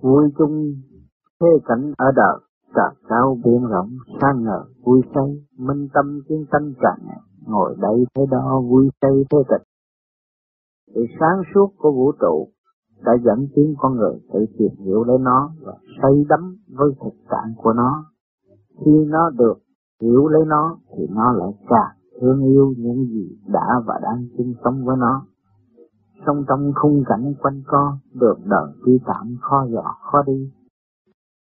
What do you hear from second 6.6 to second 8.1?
càng ngồi đây